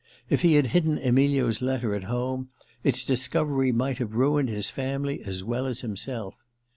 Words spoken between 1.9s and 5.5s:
at home, its discovery might have ruined his family as